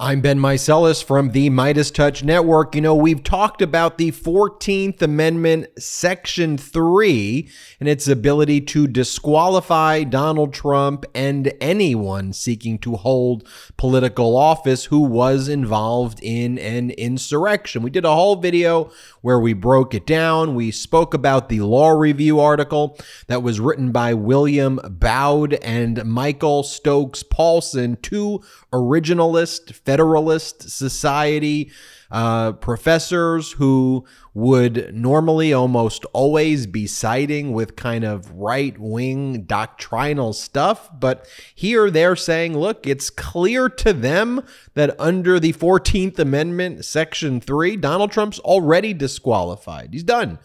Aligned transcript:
I'm 0.00 0.22
Ben 0.22 0.40
Meiselas 0.40 1.04
from 1.04 1.30
the 1.30 1.50
MeidasTouch 1.50 2.24
Network. 2.24 2.74
You 2.74 2.80
know, 2.80 2.96
we've 2.96 3.22
talked 3.22 3.62
about 3.62 3.96
the 3.96 4.10
14th 4.10 5.00
Amendment, 5.00 5.68
Section 5.80 6.58
3, 6.58 7.48
and 7.78 7.88
its 7.88 8.08
ability 8.08 8.62
to 8.62 8.88
disqualify 8.88 10.02
Donald 10.02 10.52
Trump 10.52 11.04
and 11.14 11.52
anyone 11.60 12.32
seeking 12.32 12.76
to 12.80 12.96
hold 12.96 13.48
political 13.76 14.36
office 14.36 14.86
who 14.86 14.98
was 14.98 15.46
involved 15.46 16.18
in 16.24 16.58
an 16.58 16.90
insurrection. 16.90 17.80
We 17.80 17.90
did 17.90 18.04
a 18.04 18.16
whole 18.16 18.34
video 18.34 18.90
where 19.20 19.38
we 19.38 19.52
broke 19.52 19.94
it 19.94 20.08
down. 20.08 20.56
We 20.56 20.72
spoke 20.72 21.14
about 21.14 21.48
the 21.48 21.60
law 21.60 21.90
review 21.90 22.40
article 22.40 22.98
that 23.28 23.44
was 23.44 23.60
written 23.60 23.92
by 23.92 24.12
William 24.12 24.80
Baude 24.90 25.54
and 25.62 26.04
Michael 26.04 26.64
Stokes 26.64 27.22
Paulsen, 27.22 28.02
two 28.02 28.42
originalist 28.72 29.83
Federalist 29.84 30.70
Society 30.70 31.70
uh, 32.10 32.52
professors 32.52 33.52
who 33.52 34.04
would 34.34 34.94
normally 34.94 35.52
almost 35.52 36.04
always 36.12 36.64
be 36.66 36.86
siding 36.86 37.52
with 37.52 37.74
kind 37.74 38.04
of 38.04 38.30
right 38.30 38.78
wing 38.78 39.42
doctrinal 39.42 40.32
stuff. 40.32 40.88
But 40.98 41.26
here 41.54 41.90
they're 41.90 42.14
saying, 42.14 42.56
look, 42.56 42.86
it's 42.86 43.10
clear 43.10 43.68
to 43.68 43.92
them 43.92 44.44
that 44.74 44.94
under 45.00 45.40
the 45.40 45.52
14th 45.54 46.18
Amendment, 46.20 46.84
Section 46.84 47.40
3, 47.40 47.76
Donald 47.76 48.12
Trump's 48.12 48.38
already 48.38 48.94
disqualified. 48.94 49.90
He's 49.92 50.04
done 50.04 50.38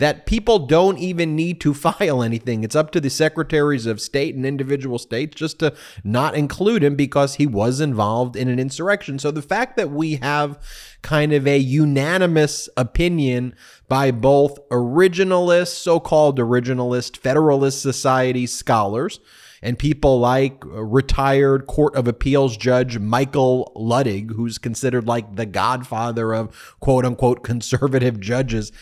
that 0.00 0.24
people 0.24 0.58
don't 0.60 0.98
even 0.98 1.36
need 1.36 1.60
to 1.60 1.74
file 1.74 2.22
anything. 2.22 2.64
It's 2.64 2.74
up 2.74 2.90
to 2.92 3.00
the 3.00 3.10
secretaries 3.10 3.86
of 3.86 4.00
state 4.00 4.34
and 4.34 4.46
individual 4.46 4.98
states 4.98 5.36
just 5.36 5.58
to 5.60 5.74
not 6.02 6.34
include 6.34 6.82
him 6.82 6.96
because 6.96 7.34
he 7.34 7.46
was 7.46 7.80
involved 7.80 8.34
in 8.34 8.48
an 8.48 8.58
insurrection. 8.58 9.18
So 9.18 9.30
the 9.30 9.42
fact 9.42 9.76
that 9.76 9.90
we 9.90 10.16
have 10.16 10.58
kind 11.02 11.34
of 11.34 11.46
a 11.46 11.58
unanimous 11.58 12.68
opinion 12.76 13.54
by 13.88 14.10
both 14.10 14.58
originalist, 14.70 15.74
so 15.74 16.00
called 16.00 16.38
originalist, 16.38 17.18
Federalist 17.18 17.82
Society 17.82 18.46
scholars, 18.46 19.20
and 19.62 19.78
people 19.78 20.18
like 20.18 20.64
uh, 20.64 20.82
retired 20.82 21.66
Court 21.66 21.94
of 21.94 22.08
Appeals 22.08 22.56
Judge 22.56 22.98
Michael 22.98 23.70
Luttig, 23.76 24.34
who's 24.34 24.56
considered 24.56 25.06
like 25.06 25.36
the 25.36 25.44
godfather 25.44 26.32
of 26.32 26.74
quote 26.80 27.04
unquote 27.04 27.44
conservative 27.44 28.18
judges 28.18 28.72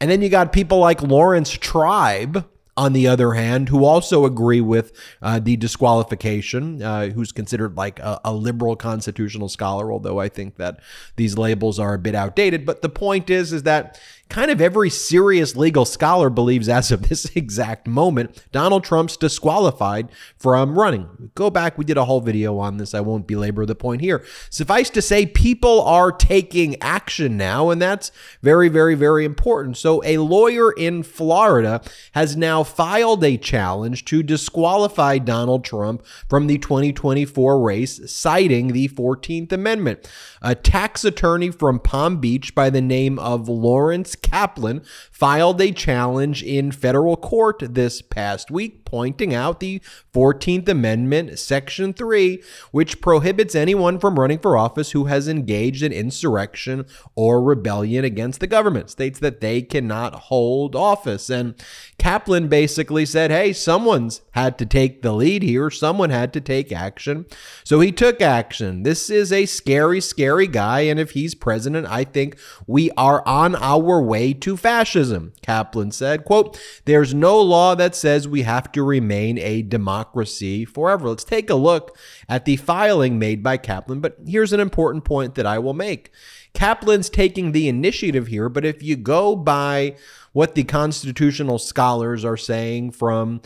and 0.00 0.10
then 0.10 0.22
you 0.22 0.28
got 0.28 0.52
people 0.52 0.78
like 0.78 1.02
Laurence 1.02 1.50
Tribe, 1.50 2.46
on 2.76 2.92
the 2.92 3.06
other 3.06 3.32
hand, 3.32 3.68
who 3.68 3.84
also 3.84 4.24
agree 4.24 4.60
with 4.60 4.92
uh, 5.22 5.38
the 5.38 5.56
disqualification, 5.56 6.82
uh, 6.82 7.08
who's 7.08 7.30
considered 7.30 7.76
like 7.76 8.00
a, 8.00 8.20
a, 8.24 8.34
liberal 8.34 8.74
constitutional 8.74 9.48
scholar, 9.48 9.92
although 9.92 10.18
I 10.18 10.28
think 10.28 10.56
that 10.56 10.80
these 11.16 11.38
labels 11.38 11.78
are 11.78 11.94
a 11.94 11.98
bit 11.98 12.14
outdated. 12.14 12.66
But 12.66 12.82
the 12.82 12.88
point 12.88 13.30
is, 13.30 13.52
is 13.52 13.62
that 13.62 14.00
kind 14.28 14.50
of 14.50 14.60
every 14.60 14.90
serious 14.90 15.54
legal 15.54 15.84
scholar 15.84 16.30
believes 16.30 16.68
as 16.68 16.90
of 16.90 17.08
this 17.08 17.24
exact 17.36 17.86
moment, 17.86 18.44
Donald 18.52 18.84
Trump's 18.84 19.16
disqualified 19.16 20.10
from 20.36 20.78
running. 20.78 21.30
Go 21.34 21.50
back, 21.50 21.78
we 21.78 21.84
did 21.84 21.96
a 21.96 22.04
whole 22.04 22.20
video 22.20 22.58
on 22.58 22.76
this. 22.76 22.94
I 22.94 23.00
won't 23.00 23.26
belabor 23.26 23.66
the 23.66 23.74
point 23.74 24.00
here. 24.00 24.24
Suffice 24.50 24.90
to 24.90 25.02
say, 25.02 25.26
people 25.26 25.82
are 25.82 26.10
taking 26.10 26.80
action 26.80 27.36
now, 27.36 27.70
and 27.70 27.80
that's 27.80 28.10
very, 28.42 28.68
very, 28.68 28.94
very 28.94 29.24
important. 29.24 29.76
So, 29.76 30.02
a 30.04 30.18
lawyer 30.18 30.72
in 30.72 31.02
Florida 31.02 31.82
has 32.12 32.36
now 32.36 32.62
filed 32.62 33.22
a 33.24 33.36
challenge 33.36 34.04
to 34.06 34.22
disqualify 34.22 35.18
Donald 35.18 35.64
Trump 35.64 36.04
from 36.28 36.46
the 36.46 36.58
2024 36.58 37.60
race, 37.60 38.00
citing 38.10 38.68
the 38.68 38.88
14th 38.88 39.52
Amendment. 39.52 40.08
A 40.42 40.54
tax 40.54 41.04
attorney 41.04 41.50
from 41.50 41.78
Palm 41.78 42.18
Beach 42.18 42.54
by 42.54 42.68
the 42.68 42.82
name 42.82 43.18
of 43.18 43.48
Lawrence 43.48 44.13
Kaplan 44.16 44.82
filed 45.10 45.60
a 45.60 45.72
challenge 45.72 46.42
in 46.42 46.72
federal 46.72 47.16
court 47.16 47.62
this 47.62 48.02
past 48.02 48.50
week, 48.50 48.83
pointing 48.94 49.34
out 49.34 49.58
the 49.58 49.80
14th 50.14 50.68
Amendment, 50.68 51.36
Section 51.36 51.92
3, 51.92 52.40
which 52.70 53.00
prohibits 53.00 53.56
anyone 53.56 53.98
from 53.98 54.20
running 54.20 54.38
for 54.38 54.56
office 54.56 54.92
who 54.92 55.06
has 55.06 55.26
engaged 55.26 55.82
in 55.82 55.92
insurrection 55.92 56.86
or 57.16 57.42
rebellion 57.42 58.04
against 58.04 58.38
the 58.38 58.46
government, 58.46 58.88
states 58.90 59.18
that 59.18 59.40
they 59.40 59.62
cannot 59.62 60.14
hold 60.14 60.76
office. 60.76 61.28
And 61.28 61.56
Kaplan 61.98 62.46
basically 62.46 63.04
said, 63.04 63.32
hey, 63.32 63.52
someone's 63.52 64.20
had 64.30 64.58
to 64.58 64.66
take 64.66 65.02
the 65.02 65.12
lead 65.12 65.42
here, 65.42 65.70
someone 65.70 66.10
had 66.10 66.32
to 66.34 66.40
take 66.40 66.70
action. 66.70 67.26
So 67.64 67.80
he 67.80 67.90
took 67.90 68.20
action. 68.20 68.84
This 68.84 69.10
is 69.10 69.32
a 69.32 69.46
scary, 69.46 70.00
scary 70.00 70.46
guy. 70.46 70.82
And 70.82 71.00
if 71.00 71.10
he's 71.10 71.34
president, 71.34 71.88
I 71.88 72.04
think 72.04 72.38
we 72.68 72.92
are 72.92 73.26
on 73.26 73.56
our 73.56 74.00
way 74.00 74.34
to 74.34 74.56
fascism, 74.56 75.32
Kaplan 75.42 75.90
said. 75.90 76.24
Quote, 76.24 76.60
there's 76.84 77.12
no 77.12 77.40
law 77.40 77.74
that 77.74 77.96
says 77.96 78.28
we 78.28 78.42
have 78.42 78.70
to 78.70 78.83
remain 78.84 79.38
a 79.38 79.62
democracy 79.62 80.64
forever. 80.64 81.08
Let's 81.08 81.24
take 81.24 81.50
a 81.50 81.54
look 81.54 81.96
at 82.28 82.44
the 82.44 82.56
filing 82.56 83.18
made 83.18 83.42
by 83.42 83.56
Kaplan. 83.56 84.00
But 84.00 84.18
here's 84.26 84.52
an 84.52 84.60
important 84.60 85.04
point 85.04 85.34
that 85.34 85.46
I 85.46 85.58
will 85.58 85.74
make. 85.74 86.10
Kaplan's 86.52 87.10
taking 87.10 87.52
the 87.52 87.68
initiative 87.68 88.28
here, 88.28 88.48
but 88.48 88.64
if 88.64 88.82
you 88.82 88.96
go 88.96 89.34
by 89.34 89.96
what 90.32 90.54
the 90.54 90.64
constitutional 90.64 91.58
scholars 91.58 92.24
are 92.24 92.36
saying 92.36 92.92
from 92.92 93.42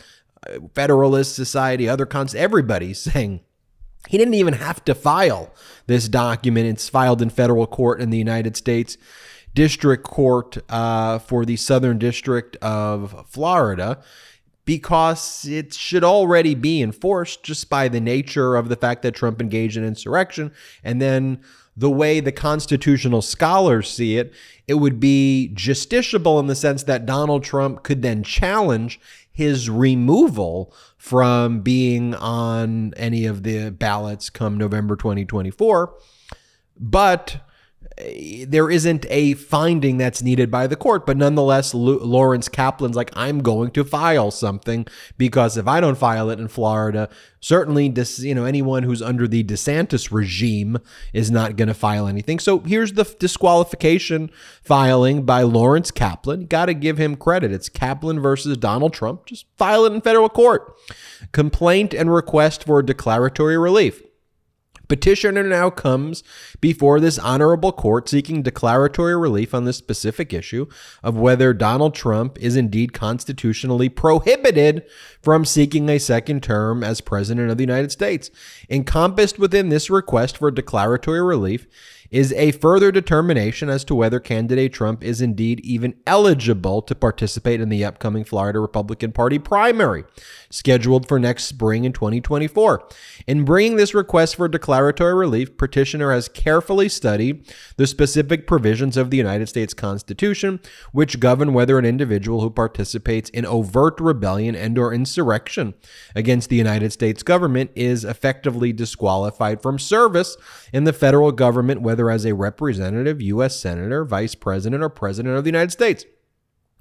uh, 0.47 0.59
Federalist 0.75 1.34
Society, 1.34 1.88
other 1.88 2.06
cons, 2.06 2.34
everybody's 2.34 2.99
saying 3.12 3.41
he 4.09 4.19
didn't 4.19 4.34
even 4.34 4.55
have 4.55 4.84
to 4.84 4.94
file 4.94 5.53
this 5.87 6.09
document. 6.09 6.66
It's 6.66 6.88
filed 6.88 7.22
in 7.22 7.31
federal 7.31 7.66
court 7.66 8.00
in 8.00 8.10
the 8.10 8.19
United 8.19 8.56
States 8.56 8.97
district 9.55 10.05
court 10.05 10.59
uh, 10.69 11.19
for 11.19 11.44
the 11.44 11.56
Southern 11.56 11.99
District 11.99 12.56
of 12.56 13.26
Florida 13.28 14.00
because 14.69 15.47
it 15.47 15.73
should 15.73 16.05
already 16.05 16.55
be 16.55 16.83
enforced 16.83 17.43
just 17.43 17.71
by 17.71 17.89
the 17.89 18.03
nature 18.03 18.55
of 18.55 18.69
the 18.69 18.77
fact 18.77 19.01
that 19.01 19.15
Trump 19.15 19.41
engaged 19.41 19.79
in 19.79 19.83
insurrection. 19.83 20.53
And 20.84 21.01
then 21.01 21.41
the 21.75 21.89
way 21.89 22.21
the 22.21 22.33
constitutional 22.33 23.23
scholars 23.23 23.91
see 23.91 24.19
it, 24.19 24.31
it 24.67 24.75
would 24.75 25.01
be 25.01 25.51
justiciable 25.55 26.39
in 26.39 26.49
the 26.49 26.55
sense 26.55 26.83
that 26.83 27.06
Donald 27.06 27.45
Trump 27.45 27.83
could 27.83 28.03
then 28.03 28.23
challenge 28.23 29.01
his 29.33 29.71
removal 29.71 30.75
from 30.99 31.61
being 31.61 32.15
on 32.17 32.93
any 32.99 33.25
of 33.25 33.45
the 33.45 33.71
ballots 33.71 34.29
come 34.29 34.59
November 34.59 34.97
2024. 34.97 35.95
But 36.79 37.41
there 38.47 38.71
isn't 38.71 39.07
a 39.09 39.35
finding 39.35 39.99
that's 39.99 40.23
needed 40.23 40.51
by 40.51 40.67
the 40.67 40.77
court, 40.77 41.07
but 41.07 41.17
nonetheless, 41.17 41.75
Lawrence 41.75 42.49
Kaplan's 42.49 42.97
like, 42.97 43.11
I'm 43.15 43.41
going 43.41 43.71
to 43.73 43.85
file 43.85 44.31
something 44.31 44.87
because 45.17 45.57
if 45.57 45.67
I 45.67 45.81
don't 45.81 45.99
file 45.99 46.31
it 46.31 46.39
in 46.39 46.49
Florida, 46.49 47.09
certainly, 47.41 47.89
dis- 47.89 48.21
you 48.21 48.35
know, 48.35 48.45
anyone 48.45 48.83
who's 48.83 49.03
under 49.03 49.27
the 49.27 49.43
DeSantis 49.43 50.13
regime 50.13 50.79
is 51.13 51.31
not 51.31 51.57
going 51.57 51.69
to 51.69 51.75
file 51.75 52.07
anything. 52.07 52.39
So 52.39 52.61
here's 52.61 52.93
the 52.93 53.05
disqualification 53.05 54.31
filing 54.62 55.25
by 55.25 55.43
Lawrence 55.43 55.91
Kaplan. 55.91 56.47
Got 56.47 56.67
to 56.67 56.75
give 56.75 56.99
him 56.99 57.17
credit. 57.17 57.53
It's 57.53 57.69
Kaplan 57.69 58.21
versus 58.21 58.56
Donald 58.56 58.93
Trump. 58.93 59.27
Just 59.27 59.47
file 59.56 59.85
it 59.85 59.93
in 59.93 60.01
federal 60.01 60.29
court. 60.29 60.77
Complaint 61.33 61.94
and 61.94 62.12
request 62.12 62.65
for 62.65 62.83
declaratory 62.83 63.59
relief. 63.59 64.03
Petitioner 64.88 65.43
now 65.43 65.69
comes 65.69 66.23
before 66.61 66.99
this 66.99 67.19
honorable 67.19 67.73
court 67.73 68.08
seeking 68.08 68.43
declaratory 68.43 69.17
relief 69.17 69.55
on 69.55 69.64
this 69.64 69.76
specific 69.76 70.32
issue 70.32 70.67
of 71.02 71.17
whether 71.17 71.52
Donald 71.52 71.94
Trump 71.94 72.38
is 72.38 72.56
indeed 72.56 72.93
constitutionally 72.93 73.88
prohibited 73.88 74.85
from 75.20 75.44
seeking 75.44 75.88
a 75.88 75.99
second 75.99 76.43
term 76.43 76.82
as 76.82 77.00
President 77.00 77.50
of 77.50 77.58
the 77.58 77.64
United 77.64 77.93
States. 77.93 78.31
Encompassed 78.70 79.38
within 79.38 79.69
this 79.69 79.90
request 79.90 80.38
for 80.38 80.50
declaratory 80.50 81.23
relief 81.23 81.67
is 82.10 82.32
a 82.32 82.52
further 82.52 82.90
determination 82.90 83.69
as 83.69 83.84
to 83.84 83.94
whether 83.94 84.19
candidate 84.20 84.72
Trump 84.72 85.05
is 85.05 85.20
indeed 85.20 85.60
even 85.60 85.94
eligible 86.06 86.81
to 86.82 86.94
participate 86.94 87.60
in 87.60 87.69
the 87.69 87.84
upcoming 87.84 88.25
Florida 88.25 88.58
Republican 88.58 89.12
Party 89.12 89.38
primary, 89.38 90.05
scheduled 90.50 91.06
for 91.06 91.19
next 91.19 91.44
spring 91.44 91.84
in 91.84 91.93
2024. 91.93 92.88
In 93.26 93.44
bringing 93.44 93.76
this 93.76 93.94
request 93.94 94.37
for 94.37 94.49
declaratory 94.49 95.14
relief, 95.14 95.56
petitioner 95.56 96.12
has 96.12 96.28
carefully 96.28 96.88
studied 96.88 97.44
the 97.76 97.87
specific 97.87 98.46
provisions 98.46 98.96
of 98.96 99.10
the 99.10 99.16
United 99.16 99.49
States 99.49 99.75
Constitution 99.75 100.60
which 100.93 101.20
govern 101.20 101.52
whether 101.52 101.78
an 101.78 101.84
individual 101.84 102.40
who 102.40 102.50
participates 102.50 103.31
in 103.31 103.44
overt 103.44 104.00
rebellion 104.00 104.55
and 104.55 104.78
or 104.78 104.93
insurrection 104.94 105.75
against 106.14 106.49
the 106.49 106.56
United 106.56 106.93
States 106.93 107.22
government 107.22 107.70
is 107.75 108.05
effectively 108.05 108.72
disqualified 108.72 109.60
from 109.60 109.78
service 109.78 110.37
in 110.72 110.84
the 110.84 110.93
federal 110.93 111.32
government 111.32 111.82
whether 111.82 111.98
as 112.06 112.25
a 112.25 112.35
representative, 112.35 113.21
US 113.21 113.59
senator, 113.59 114.05
vice 114.05 114.35
president 114.35 114.83
or 114.83 114.89
president 114.89 115.37
of 115.37 115.45
the 115.45 115.50
United 115.50 115.73
States. 115.73 116.05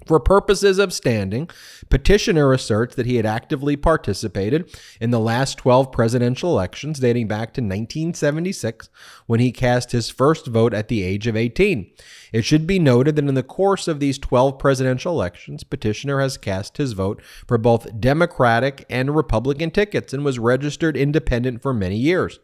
For 0.06 0.20
purposes 0.20 0.78
of 0.78 0.92
standing, 0.92 1.50
petitioner 1.90 2.52
asserts 2.52 2.94
that 2.94 3.04
he 3.04 3.16
had 3.16 3.26
actively 3.26 3.76
participated 3.76 4.74
in 5.00 5.10
the 5.10 5.18
last 5.18 5.58
12 5.58 5.90
presidential 5.92 6.52
elections 6.52 7.00
dating 7.00 7.26
back 7.26 7.52
to 7.54 7.60
1976 7.60 8.88
when 9.26 9.40
he 9.40 9.50
cast 9.52 9.92
his 9.92 10.08
first 10.08 10.46
vote 10.46 10.72
at 10.72 10.88
the 10.88 11.02
age 11.02 11.26
of 11.26 11.36
18. 11.36 11.90
It 12.32 12.42
should 12.42 12.66
be 12.66 12.78
noted 12.78 13.16
that 13.16 13.28
in 13.28 13.34
the 13.34 13.42
course 13.42 13.88
of 13.88 14.00
these 14.00 14.18
12 14.18 14.58
presidential 14.58 15.12
elections, 15.12 15.64
petitioner 15.64 16.20
has 16.20 16.36
cast 16.36 16.76
his 16.76 16.92
vote 16.92 17.22
for 17.46 17.58
both 17.58 18.00
Democratic 18.00 18.84
and 18.90 19.14
Republican 19.14 19.70
tickets 19.70 20.12
and 20.12 20.24
was 20.24 20.38
registered 20.38 20.96
independent 20.96 21.62
for 21.62 21.72
many 21.72 21.96
years. 21.96 22.38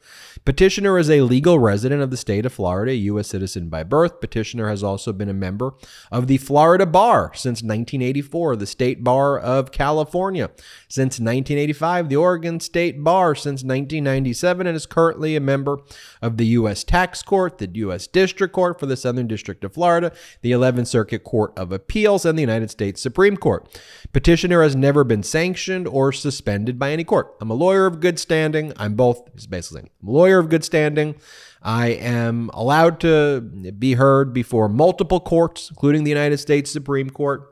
Petitioner 0.44 0.98
is 0.98 1.08
a 1.08 1.22
legal 1.22 1.58
resident 1.58 2.02
of 2.02 2.10
the 2.10 2.16
state 2.16 2.44
of 2.44 2.52
Florida, 2.52 2.92
a 2.92 2.96
U.S. 2.96 3.28
citizen 3.28 3.68
by 3.68 3.82
birth. 3.82 4.20
Petitioner 4.20 4.68
has 4.68 4.82
also 4.82 5.12
been 5.12 5.28
a 5.28 5.34
member 5.34 5.72
of 6.10 6.26
the 6.26 6.38
Florida 6.38 6.86
Bar 6.86 7.32
since 7.34 7.62
1984, 7.62 8.56
the 8.56 8.66
State 8.66 9.02
Bar 9.02 9.38
of 9.38 9.72
California 9.72 10.50
since 10.88 11.14
1985, 11.14 12.08
the 12.08 12.16
Oregon 12.16 12.60
State 12.60 13.02
Bar 13.02 13.34
since 13.34 13.62
1997, 13.62 14.66
and 14.66 14.76
is 14.76 14.86
currently 14.86 15.36
a 15.36 15.40
member 15.40 15.78
of 16.20 16.36
the 16.36 16.46
U.S. 16.46 16.84
Tax 16.84 17.22
Court, 17.22 17.58
the 17.58 17.70
U.S. 17.74 18.06
District 18.06 18.52
Court 18.52 18.78
for 18.78 18.86
the 18.86 18.96
Southern 18.96 19.26
District 19.26 19.64
of 19.64 19.73
Florida, 19.74 20.12
the 20.42 20.52
11th 20.52 20.86
Circuit 20.86 21.24
Court 21.24 21.52
of 21.56 21.72
Appeals, 21.72 22.24
and 22.24 22.38
the 22.38 22.42
United 22.42 22.70
States 22.70 23.00
Supreme 23.00 23.36
Court. 23.36 23.68
Petitioner 24.12 24.62
has 24.62 24.76
never 24.76 25.04
been 25.04 25.22
sanctioned 25.22 25.88
or 25.88 26.12
suspended 26.12 26.78
by 26.78 26.92
any 26.92 27.04
court. 27.04 27.34
I'm 27.40 27.50
a 27.50 27.54
lawyer 27.54 27.86
of 27.86 28.00
good 28.00 28.18
standing. 28.18 28.72
I'm 28.76 28.94
both, 28.94 29.28
he's 29.34 29.46
basically 29.46 29.80
saying, 29.80 29.90
I'm 30.02 30.08
a 30.08 30.12
lawyer 30.12 30.38
of 30.38 30.48
good 30.48 30.64
standing. 30.64 31.16
I 31.62 31.88
am 31.88 32.50
allowed 32.54 33.00
to 33.00 33.40
be 33.40 33.94
heard 33.94 34.32
before 34.32 34.68
multiple 34.68 35.20
courts, 35.20 35.70
including 35.70 36.04
the 36.04 36.10
United 36.10 36.38
States 36.38 36.70
Supreme 36.70 37.10
Court. 37.10 37.50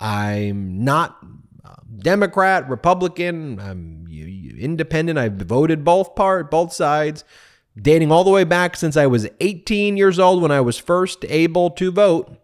I'm 0.00 0.84
not 0.84 1.16
Democrat, 1.98 2.68
Republican, 2.68 3.58
I'm 3.60 4.06
independent. 4.58 5.18
I've 5.18 5.36
voted 5.36 5.84
both 5.84 6.14
part, 6.14 6.50
both 6.50 6.72
sides, 6.72 7.24
dating 7.80 8.12
all 8.12 8.24
the 8.24 8.30
way 8.30 8.44
back 8.44 8.76
since 8.76 8.96
I 8.96 9.06
was 9.06 9.28
18 9.40 9.96
years 9.96 10.18
old 10.18 10.42
when 10.42 10.50
I 10.50 10.60
was 10.60 10.78
first 10.78 11.24
able 11.28 11.70
to 11.72 11.90
vote. 11.90 12.36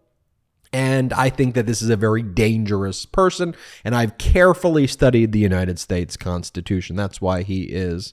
And 0.72 1.12
I 1.12 1.30
think 1.30 1.54
that 1.54 1.66
this 1.66 1.82
is 1.82 1.88
a 1.88 1.96
very 1.96 2.22
dangerous 2.22 3.06
person. 3.06 3.54
And 3.84 3.94
I've 3.94 4.18
carefully 4.18 4.88
studied 4.88 5.30
the 5.30 5.38
United 5.38 5.78
States 5.78 6.16
Constitution. 6.16 6.96
That's 6.96 7.20
why 7.20 7.42
he 7.42 7.62
is 7.64 8.12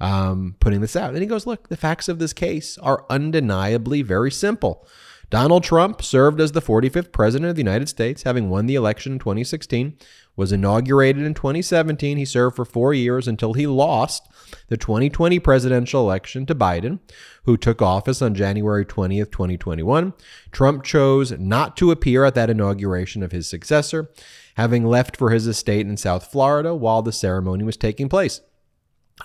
um, 0.00 0.56
putting 0.58 0.80
this 0.80 0.96
out. 0.96 1.10
And 1.10 1.20
he 1.20 1.26
goes, 1.26 1.46
Look, 1.46 1.68
the 1.68 1.76
facts 1.76 2.08
of 2.08 2.18
this 2.18 2.32
case 2.32 2.78
are 2.78 3.06
undeniably 3.08 4.02
very 4.02 4.32
simple. 4.32 4.84
Donald 5.30 5.62
Trump 5.62 6.02
served 6.02 6.40
as 6.40 6.50
the 6.50 6.60
45th 6.60 7.12
president 7.12 7.48
of 7.48 7.54
the 7.54 7.62
United 7.62 7.88
States, 7.88 8.24
having 8.24 8.50
won 8.50 8.66
the 8.66 8.74
election 8.74 9.12
in 9.12 9.18
2016, 9.20 9.96
was 10.34 10.50
inaugurated 10.50 11.22
in 11.22 11.34
2017. 11.34 12.18
He 12.18 12.24
served 12.24 12.56
for 12.56 12.64
four 12.64 12.92
years 12.92 13.28
until 13.28 13.52
he 13.52 13.68
lost 13.68 14.28
the 14.66 14.76
2020 14.76 15.38
presidential 15.38 16.02
election 16.02 16.46
to 16.46 16.54
Biden, 16.54 16.98
who 17.44 17.56
took 17.56 17.80
office 17.80 18.20
on 18.20 18.34
January 18.34 18.84
20th, 18.84 19.30
2021. 19.30 20.14
Trump 20.50 20.82
chose 20.82 21.30
not 21.38 21.76
to 21.76 21.92
appear 21.92 22.24
at 22.24 22.34
that 22.34 22.50
inauguration 22.50 23.22
of 23.22 23.30
his 23.30 23.48
successor, 23.48 24.10
having 24.56 24.84
left 24.84 25.16
for 25.16 25.30
his 25.30 25.46
estate 25.46 25.86
in 25.86 25.96
South 25.96 26.26
Florida 26.26 26.74
while 26.74 27.02
the 27.02 27.12
ceremony 27.12 27.62
was 27.62 27.76
taking 27.76 28.08
place. 28.08 28.40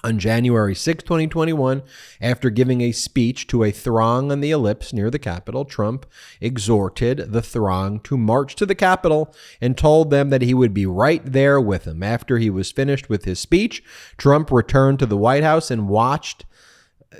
On 0.03 0.19
January 0.19 0.75
6, 0.75 1.03
2021, 1.03 1.81
after 2.21 2.49
giving 2.49 2.81
a 2.81 2.91
speech 2.91 3.47
to 3.47 3.63
a 3.63 3.71
throng 3.71 4.31
on 4.31 4.41
the 4.41 4.51
ellipse 4.51 4.93
near 4.93 5.09
the 5.09 5.19
Capitol, 5.19 5.65
Trump 5.65 6.05
exhorted 6.41 7.31
the 7.31 7.41
throng 7.41 7.99
to 8.01 8.17
march 8.17 8.55
to 8.55 8.65
the 8.65 8.75
Capitol 8.75 9.33
and 9.61 9.77
told 9.77 10.09
them 10.09 10.29
that 10.29 10.41
he 10.41 10.53
would 10.53 10.73
be 10.73 10.85
right 10.85 11.21
there 11.25 11.59
with 11.59 11.85
them. 11.85 12.03
After 12.03 12.37
he 12.37 12.49
was 12.49 12.71
finished 12.71 13.09
with 13.09 13.25
his 13.25 13.39
speech, 13.39 13.83
Trump 14.17 14.51
returned 14.51 14.99
to 14.99 15.05
the 15.05 15.17
White 15.17 15.43
House 15.43 15.71
and 15.71 15.87
watched 15.87 16.45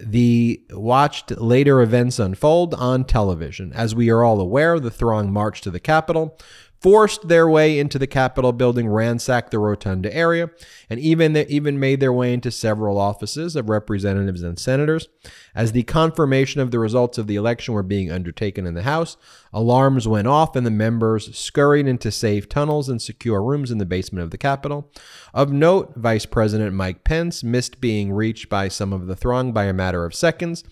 the 0.01 0.61
watched 0.71 1.31
later 1.31 1.81
events 1.81 2.19
unfold 2.19 2.73
on 2.73 3.05
television. 3.05 3.71
As 3.73 3.95
we 3.95 4.09
are 4.09 4.23
all 4.23 4.41
aware, 4.41 4.79
the 4.79 4.91
throng 4.91 5.31
marched 5.31 5.63
to 5.63 5.71
the 5.71 5.79
Capitol, 5.79 6.37
forced 6.81 7.27
their 7.27 7.49
way 7.49 7.79
into 7.79 7.97
the 7.97 8.07
Capitol 8.07 8.51
building, 8.51 8.87
ransacked 8.87 9.51
the 9.51 9.59
Rotunda 9.59 10.15
area, 10.15 10.51
and 10.89 10.99
even, 10.99 11.35
even 11.35 11.79
made 11.79 11.99
their 11.99 12.13
way 12.13 12.33
into 12.33 12.51
several 12.51 12.97
offices 12.97 13.55
of 13.55 13.69
representatives 13.69 14.43
and 14.43 14.59
senators. 14.59 15.07
As 15.55 15.71
the 15.71 15.83
confirmation 15.83 16.61
of 16.61 16.71
the 16.71 16.79
results 16.79 17.17
of 17.17 17.27
the 17.27 17.35
election 17.35 17.73
were 17.73 17.83
being 17.83 18.11
undertaken 18.11 18.67
in 18.67 18.73
the 18.73 18.83
House, 18.83 19.17
alarms 19.51 20.07
went 20.07 20.27
off 20.27 20.55
and 20.55 20.65
the 20.65 20.71
members 20.71 21.35
scurried 21.35 21.87
into 21.87 22.11
safe 22.11 22.47
tunnels 22.47 22.89
and 22.89 23.01
secure 23.01 23.41
rooms 23.41 23.71
in 23.71 23.77
the 23.77 23.85
basement 23.85 24.23
of 24.23 24.31
the 24.31 24.37
Capitol. 24.37 24.91
Of 25.33 25.51
note, 25.51 25.93
Vice 25.95 26.25
President 26.25 26.75
Mike 26.75 27.03
Pence 27.03 27.43
missed 27.43 27.81
being 27.81 28.11
reached 28.11 28.49
by 28.49 28.67
some 28.67 28.93
of 28.93 29.07
the 29.07 29.15
throng 29.15 29.51
by 29.51 29.65
a 29.65 29.73
matter 29.73 30.05
of 30.05 30.13
seconds 30.13 30.63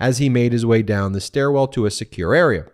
as 0.00 0.18
he 0.18 0.28
made 0.28 0.52
his 0.52 0.66
way 0.66 0.82
down 0.82 1.12
the 1.12 1.20
stairwell 1.20 1.68
to 1.68 1.86
a 1.86 1.90
secure 1.90 2.34
area. 2.34 2.66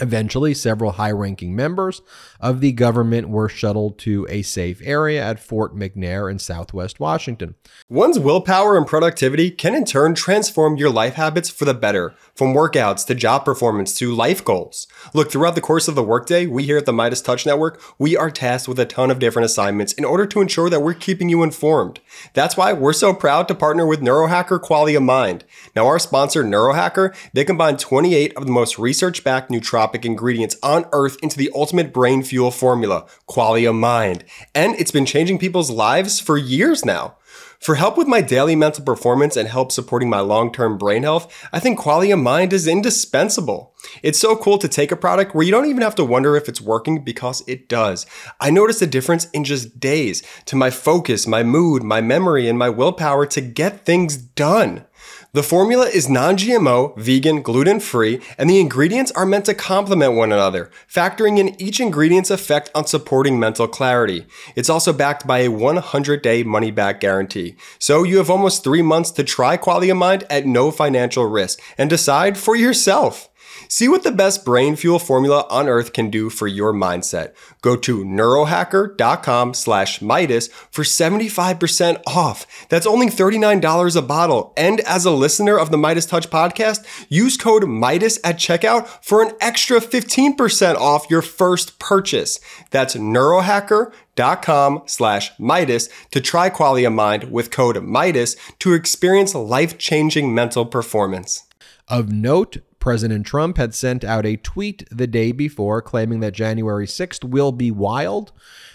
Eventually, 0.00 0.54
several 0.54 0.92
high 0.92 1.10
ranking 1.10 1.54
members 1.54 2.02
of 2.40 2.60
the 2.60 2.72
government 2.72 3.28
were 3.28 3.48
shuttled 3.48 3.98
to 4.00 4.26
a 4.28 4.42
safe 4.42 4.80
area 4.84 5.22
at 5.22 5.40
Fort 5.40 5.76
McNair 5.76 6.30
in 6.30 6.38
southwest 6.38 7.00
Washington. 7.00 7.54
One's 7.88 8.18
willpower 8.18 8.76
and 8.76 8.86
productivity 8.86 9.50
can 9.50 9.74
in 9.74 9.84
turn 9.84 10.14
transform 10.14 10.76
your 10.76 10.90
life 10.90 11.14
habits 11.14 11.50
for 11.50 11.64
the 11.64 11.74
better, 11.74 12.14
from 12.34 12.54
workouts 12.54 13.06
to 13.06 13.14
job 13.14 13.44
performance 13.44 13.96
to 13.98 14.14
life 14.14 14.44
goals. 14.44 14.86
Look, 15.12 15.30
throughout 15.30 15.54
the 15.54 15.60
course 15.60 15.88
of 15.88 15.94
the 15.94 16.02
workday, 16.02 16.46
we 16.46 16.64
here 16.64 16.78
at 16.78 16.86
the 16.86 16.92
MeidasTouch 16.92 17.46
Network, 17.46 17.80
we 17.98 18.16
are 18.16 18.30
tasked 18.30 18.68
with 18.68 18.78
a 18.78 18.86
ton 18.86 19.10
of 19.10 19.18
different 19.18 19.46
assignments 19.46 19.92
in 19.92 20.04
order 20.04 20.26
to 20.26 20.40
ensure 20.40 20.68
that 20.70 20.80
we're 20.80 20.94
keeping 20.94 21.28
you 21.28 21.42
informed. 21.42 22.00
That's 22.32 22.56
why 22.56 22.72
we're 22.72 22.92
so 22.92 23.14
proud 23.14 23.48
to 23.48 23.54
partner 23.54 23.86
with 23.86 24.00
Neurohacker 24.00 24.60
Qualia 24.60 25.02
Mind. 25.02 25.44
Now, 25.76 25.86
our 25.86 25.98
sponsor, 25.98 26.44
Neurohacker, 26.44 27.14
they 27.32 27.44
combine 27.44 27.76
28 27.76 28.36
of 28.36 28.46
the 28.46 28.52
most 28.52 28.78
research 28.78 29.24
backed 29.24 29.50
nootropics 29.50 29.83
ingredients 29.92 30.56
on 30.62 30.86
earth 30.92 31.16
into 31.22 31.36
the 31.36 31.50
ultimate 31.54 31.92
brain 31.92 32.22
fuel 32.22 32.50
formula, 32.50 33.06
Qualia 33.28 33.74
Mind. 33.74 34.24
And 34.54 34.74
it's 34.76 34.90
been 34.90 35.06
changing 35.06 35.38
people's 35.38 35.70
lives 35.70 36.20
for 36.20 36.36
years 36.38 36.84
now. 36.84 37.16
For 37.64 37.76
help 37.76 37.96
with 37.96 38.06
my 38.06 38.20
daily 38.20 38.54
mental 38.56 38.84
performance 38.84 39.36
and 39.36 39.48
help 39.48 39.72
supporting 39.72 40.10
my 40.10 40.20
long 40.20 40.52
term 40.52 40.76
brain 40.76 41.02
health, 41.02 41.48
I 41.50 41.60
think 41.60 41.78
Qualia 41.78 42.20
Mind 42.20 42.52
is 42.52 42.68
indispensable. 42.68 43.74
It's 44.02 44.18
so 44.18 44.36
cool 44.36 44.58
to 44.58 44.68
take 44.68 44.92
a 44.92 44.96
product 44.96 45.34
where 45.34 45.44
you 45.44 45.50
don't 45.50 45.64
even 45.64 45.82
have 45.82 45.94
to 45.94 46.04
wonder 46.04 46.36
if 46.36 46.48
it's 46.48 46.60
working 46.60 47.02
because 47.02 47.42
it 47.46 47.68
does. 47.68 48.04
I 48.38 48.50
noticed 48.50 48.82
a 48.82 48.86
difference 48.86 49.30
in 49.30 49.44
just 49.44 49.80
days 49.80 50.22
to 50.44 50.56
my 50.56 50.68
focus, 50.68 51.26
my 51.26 51.42
mood, 51.42 51.82
my 51.82 52.02
memory, 52.02 52.48
and 52.48 52.58
my 52.58 52.68
willpower 52.68 53.24
to 53.26 53.40
get 53.40 53.86
things 53.86 54.16
done. 54.16 54.84
The 55.32 55.42
formula 55.42 55.86
is 55.86 56.08
non 56.08 56.36
GMO, 56.36 56.96
vegan, 56.96 57.42
gluten 57.42 57.80
free, 57.80 58.20
and 58.38 58.48
the 58.48 58.60
ingredients 58.60 59.10
are 59.12 59.26
meant 59.26 59.46
to 59.46 59.54
complement 59.54 60.14
one 60.14 60.30
another, 60.30 60.70
factoring 60.88 61.38
in 61.38 61.60
each 61.60 61.80
ingredient's 61.80 62.30
effect 62.30 62.70
on 62.74 62.86
supporting 62.86 63.40
mental 63.40 63.66
clarity. 63.66 64.26
It's 64.54 64.70
also 64.70 64.92
backed 64.92 65.26
by 65.26 65.40
a 65.40 65.48
100 65.48 66.22
day 66.22 66.44
money 66.44 66.70
back 66.70 67.00
guarantee. 67.00 67.56
So 67.78 68.04
you 68.04 68.18
have 68.18 68.30
almost 68.30 68.62
three 68.62 68.82
months 68.82 69.10
to 69.12 69.24
try 69.24 69.56
Qualia 69.56 69.96
Mind 69.96 70.24
at 70.30 70.46
no 70.46 70.70
financial 70.70 71.26
risk 71.26 71.60
and 71.76 71.90
decide 71.90 72.38
for 72.38 72.54
yourself. 72.54 73.28
See 73.68 73.88
what 73.88 74.02
the 74.02 74.12
best 74.12 74.44
brain 74.44 74.76
fuel 74.76 74.98
formula 74.98 75.46
on 75.50 75.68
earth 75.68 75.92
can 75.92 76.10
do 76.10 76.30
for 76.30 76.46
your 76.46 76.72
mindset. 76.72 77.34
Go 77.60 77.76
to 77.76 78.04
neurohacker.com 78.04 79.54
slash 79.54 80.00
Meidas 80.00 80.50
for 80.70 80.84
75% 80.84 82.02
off. 82.06 82.46
That's 82.68 82.86
only 82.86 83.08
$39 83.08 83.96
a 83.96 84.02
bottle. 84.02 84.52
And 84.56 84.80
as 84.80 85.04
a 85.04 85.10
listener 85.10 85.58
of 85.58 85.70
the 85.70 85.76
Meidas 85.76 86.08
Touch 86.08 86.30
podcast, 86.30 87.06
use 87.08 87.36
code 87.36 87.64
Meidas 87.64 88.18
at 88.24 88.36
checkout 88.36 88.86
for 89.04 89.22
an 89.22 89.32
extra 89.40 89.80
15% 89.80 90.76
off 90.76 91.10
your 91.10 91.22
first 91.22 91.78
purchase. 91.78 92.38
That's 92.70 92.94
neurohacker.com 92.94 94.82
slash 94.86 95.36
Meidas 95.36 95.90
to 96.10 96.20
try 96.20 96.50
Qualia 96.50 96.92
Mind 96.92 97.30
with 97.30 97.50
code 97.50 97.76
Meidas 97.76 98.36
to 98.60 98.72
experience 98.72 99.34
life-changing 99.34 100.34
mental 100.34 100.66
performance. 100.66 101.44
Of 101.88 102.10
note, 102.10 102.58
President 102.84 103.24
Trump 103.24 103.56
had 103.56 103.74
sent 103.74 104.04
out 104.04 104.26
a 104.26 104.36
tweet 104.36 104.86
the 104.90 105.06
day 105.06 105.32
before 105.32 105.80
claiming 105.80 106.20
that 106.20 106.34
January 106.34 106.86
6th 106.86 107.24
will 107.24 107.50
be 107.50 107.70
wild. 107.70 108.30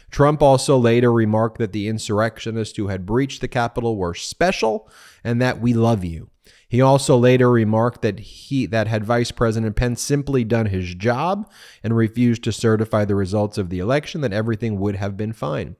Trump 0.09 0.41
also 0.41 0.79
later 0.79 1.13
remarked 1.13 1.59
that 1.59 1.73
the 1.73 1.87
insurrectionists 1.87 2.75
who 2.75 2.87
had 2.87 3.05
breached 3.05 3.39
the 3.39 3.47
Capitol 3.47 3.97
were 3.97 4.15
special 4.15 4.89
and 5.23 5.39
that 5.39 5.61
we 5.61 5.75
love 5.75 6.03
you. 6.03 6.31
He 6.67 6.81
also 6.81 7.17
later 7.17 7.51
remarked 7.51 8.01
that 8.01 8.19
he 8.19 8.65
that 8.65 8.87
had 8.87 9.03
Vice 9.03 9.29
President 9.29 9.75
Pence 9.75 10.01
simply 10.01 10.43
done 10.43 10.65
his 10.65 10.95
job 10.95 11.47
and 11.83 11.95
refused 11.95 12.43
to 12.45 12.51
certify 12.51 13.05
the 13.05 13.13
results 13.13 13.59
of 13.59 13.69
the 13.69 13.77
election, 13.77 14.21
that 14.21 14.33
everything 14.33 14.79
would 14.79 14.95
have 14.95 15.17
been 15.17 15.33
fine. 15.33 15.75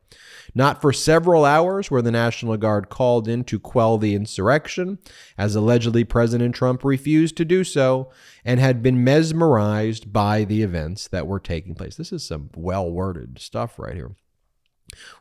Not 0.56 0.82
for 0.82 0.91
several 0.91 1.46
hours 1.46 1.91
were 1.91 2.01
the 2.01 2.12
National 2.12 2.58
Guard 2.58 2.89
called 2.89 3.27
in 3.27 3.44
to 3.46 3.60
quell 3.60 3.98
the 3.98 4.15
insurrection, 4.15 5.00
as 5.38 5.56
allegedly 5.56 6.03
President 6.03 6.56
Trump 6.56 6.84
refused 6.84 7.38
to 7.38 7.46
do 7.46 7.63
so 7.63 8.12
and 8.44 8.60
had 8.60 8.82
been 8.82 9.03
mesmerized 9.03 10.12
by 10.12 10.44
the 10.44 10.62
events 10.62 11.08
that 11.08 11.27
were 11.27 11.39
taking 11.39 11.75
place. 11.75 11.96
This 11.96 12.12
is 12.12 12.24
some 12.24 12.50
well 12.56 12.89
worded 12.89 13.39
stuff 13.39 13.77
right 13.77 13.96
here 13.96 14.12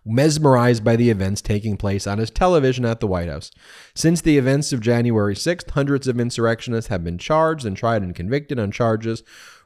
mesmerized 0.04 0.82
by 0.82 0.97
the 0.97 1.11
events 1.11 1.42
taking 1.42 1.76
place 1.76 2.06
on 2.06 2.18
his 2.18 2.30
television 2.30 2.85
at 2.85 3.00
the 3.00 3.06
White 3.06 3.28
House. 3.28 3.50
Since 3.94 4.23
the 4.23 4.38
events 4.38 4.73
of 4.73 4.80
January 4.80 5.35
6th, 5.35 5.70
hundreds 5.70 6.08
of 6.08 6.18
insurrectionists 6.18 6.88
have 6.88 7.04
been 7.04 7.18
charged 7.18 7.66
and 7.66 7.76
tried 7.76 8.02
and 8.02 8.14
convicted 8.14 8.58
on 8.58 8.70
charges 8.70 9.23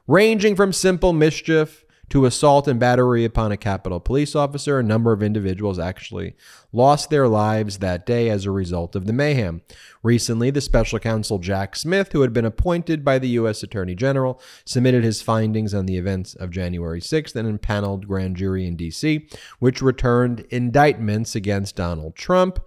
ranging 0.07 0.55
from 0.55 0.73
simple 0.73 1.13
mischief 1.13 1.85
to 2.09 2.25
assault 2.25 2.67
and 2.67 2.79
battery 2.79 3.25
upon 3.25 3.51
a 3.51 3.57
Capitol 3.57 3.99
police 3.99 4.35
officer. 4.35 4.79
A 4.79 4.83
number 4.83 5.11
of 5.11 5.23
individuals 5.23 5.79
actually 5.79 6.35
lost 6.71 7.09
their 7.09 7.27
lives 7.27 7.79
that 7.79 8.05
day 8.05 8.29
as 8.29 8.45
a 8.45 8.51
result 8.51 8.95
of 8.95 9.05
the 9.05 9.13
mayhem. 9.13 9.61
Recently, 10.03 10.49
the 10.49 10.61
special 10.61 10.99
counsel 10.99 11.39
Jack 11.39 11.75
Smith, 11.75 12.11
who 12.11 12.21
had 12.21 12.33
been 12.33 12.45
appointed 12.45 13.03
by 13.03 13.19
the 13.19 13.29
U.S. 13.29 13.63
Attorney 13.63 13.95
General, 13.95 14.39
submitted 14.65 15.03
his 15.03 15.21
findings 15.21 15.73
on 15.73 15.85
the 15.85 15.97
events 15.97 16.35
of 16.35 16.51
January 16.51 17.01
6th 17.01 17.35
and 17.35 17.47
impaneled 17.47 18.07
grand 18.07 18.35
jury 18.35 18.65
in 18.67 18.75
D.C., 18.75 19.27
which 19.59 19.81
returned 19.81 20.41
indictments 20.49 21.35
against 21.35 21.75
Donald 21.75 22.15
Trump 22.15 22.59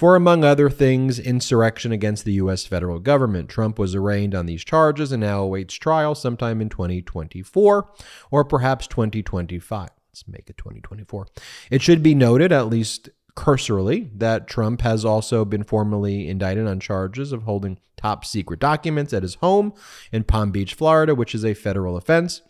for, 0.00 0.16
among 0.16 0.42
other 0.42 0.70
things, 0.70 1.18
insurrection 1.18 1.92
against 1.92 2.24
the 2.24 2.32
U.S. 2.32 2.64
federal 2.64 3.00
government. 3.00 3.50
Trump 3.50 3.78
was 3.78 3.94
arraigned 3.94 4.34
on 4.34 4.46
these 4.46 4.64
charges 4.64 5.12
and 5.12 5.20
now 5.20 5.42
awaits 5.42 5.74
trial 5.74 6.14
sometime 6.14 6.62
in 6.62 6.70
2024 6.70 7.92
or 8.30 8.44
perhaps 8.46 8.86
2025. 8.86 9.90
Let's 10.08 10.26
make 10.26 10.48
it 10.48 10.56
2024. 10.56 11.26
It 11.70 11.82
should 11.82 12.02
be 12.02 12.14
noted, 12.14 12.50
at 12.50 12.70
least 12.70 13.10
cursorily, 13.34 14.10
that 14.14 14.48
Trump 14.48 14.80
has 14.80 15.04
also 15.04 15.44
been 15.44 15.64
formally 15.64 16.30
indicted 16.30 16.66
on 16.66 16.80
charges 16.80 17.30
of 17.30 17.42
holding 17.42 17.78
top 17.98 18.24
secret 18.24 18.58
documents 18.58 19.12
at 19.12 19.22
his 19.22 19.34
home 19.34 19.74
in 20.10 20.24
Palm 20.24 20.50
Beach, 20.50 20.72
Florida, 20.72 21.14
which 21.14 21.34
is 21.34 21.44
a 21.44 21.52
federal 21.52 21.98
offense 21.98 22.40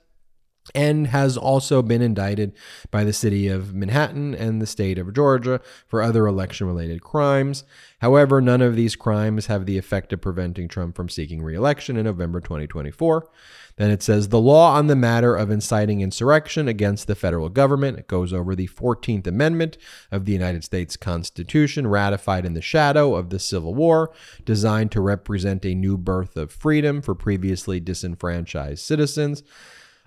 and 0.74 1.08
has 1.08 1.36
also 1.36 1.82
been 1.82 2.02
indicted 2.02 2.52
by 2.90 3.04
the 3.04 3.12
city 3.12 3.48
of 3.48 3.74
Manhattan 3.74 4.34
and 4.34 4.60
the 4.60 4.66
state 4.66 4.98
of 4.98 5.14
Georgia 5.14 5.60
for 5.86 6.02
other 6.02 6.26
election 6.26 6.66
related 6.66 7.02
crimes. 7.02 7.64
However, 8.00 8.40
none 8.40 8.62
of 8.62 8.76
these 8.76 8.96
crimes 8.96 9.46
have 9.46 9.66
the 9.66 9.78
effect 9.78 10.12
of 10.12 10.20
preventing 10.20 10.68
Trump 10.68 10.96
from 10.96 11.08
seeking 11.08 11.42
reelection 11.42 11.96
in 11.96 12.04
November 12.04 12.40
2024. 12.40 13.28
Then 13.76 13.90
it 13.90 14.02
says 14.02 14.28
the 14.28 14.40
law 14.40 14.74
on 14.76 14.88
the 14.88 14.96
matter 14.96 15.34
of 15.34 15.50
inciting 15.50 16.02
insurrection 16.02 16.68
against 16.68 17.06
the 17.06 17.14
federal 17.14 17.48
government. 17.48 17.98
It 17.98 18.08
goes 18.08 18.30
over 18.30 18.54
the 18.54 18.68
14th 18.68 19.26
Amendment 19.26 19.78
of 20.10 20.26
the 20.26 20.32
United 20.32 20.64
States 20.64 20.98
Constitution, 20.98 21.86
ratified 21.86 22.44
in 22.44 22.52
the 22.52 22.60
shadow 22.60 23.14
of 23.14 23.30
the 23.30 23.38
Civil 23.38 23.74
War, 23.74 24.12
designed 24.44 24.92
to 24.92 25.00
represent 25.00 25.64
a 25.64 25.74
new 25.74 25.96
birth 25.96 26.36
of 26.36 26.52
freedom 26.52 27.00
for 27.00 27.14
previously 27.14 27.80
disenfranchised 27.80 28.84
citizens. 28.84 29.42